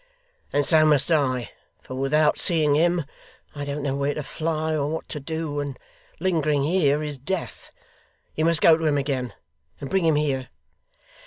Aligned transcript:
'And 0.51 0.65
so 0.65 0.83
must 0.83 1.11
I, 1.11 1.51
for 1.79 1.93
without 1.93 2.39
seeing 2.39 2.73
him, 2.73 3.05
I 3.53 3.65
don't 3.65 3.83
know 3.83 3.95
where 3.95 4.15
to 4.15 4.23
fly 4.23 4.73
or 4.75 4.87
what 4.87 5.07
to 5.09 5.19
do, 5.19 5.59
and 5.59 5.77
lingering 6.19 6.63
here, 6.63 7.03
is 7.03 7.19
death. 7.19 7.71
You 8.33 8.45
must 8.45 8.61
go 8.61 8.75
to 8.77 8.85
him 8.85 8.97
again, 8.97 9.35
and 9.79 9.91
bring 9.91 10.03
him 10.05 10.15
here. 10.15 10.49